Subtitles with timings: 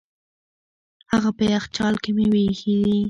[1.11, 2.97] هغه په یخچال کې مېوې ایښې دي.